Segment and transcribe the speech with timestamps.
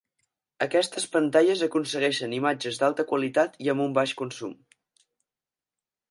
[0.65, 4.57] Aquestes pantalles aconsegueixen imatges d'alta qualitat i amb un baix consum.